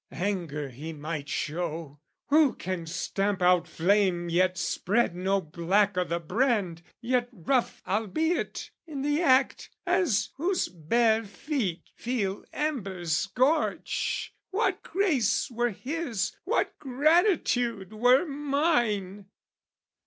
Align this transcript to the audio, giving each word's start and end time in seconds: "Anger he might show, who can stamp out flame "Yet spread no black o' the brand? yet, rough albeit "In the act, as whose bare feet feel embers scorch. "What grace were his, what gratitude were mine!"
"Anger 0.17 0.69
he 0.69 0.93
might 0.93 1.29
show, 1.29 1.99
who 2.29 2.53
can 2.55 2.87
stamp 2.87 3.39
out 3.39 3.67
flame 3.67 4.29
"Yet 4.29 4.57
spread 4.57 5.13
no 5.15 5.39
black 5.39 5.95
o' 5.95 6.03
the 6.03 6.19
brand? 6.19 6.81
yet, 7.01 7.29
rough 7.31 7.83
albeit 7.87 8.71
"In 8.87 9.03
the 9.03 9.21
act, 9.21 9.69
as 9.85 10.29
whose 10.37 10.69
bare 10.69 11.23
feet 11.23 11.83
feel 11.95 12.43
embers 12.51 13.15
scorch. 13.15 14.33
"What 14.49 14.81
grace 14.81 15.51
were 15.51 15.69
his, 15.69 16.35
what 16.45 16.79
gratitude 16.79 17.93
were 17.93 18.25
mine!" 18.25 19.27